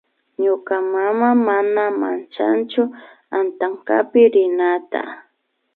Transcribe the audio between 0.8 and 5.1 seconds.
mama mana manchanchu antankapi rinata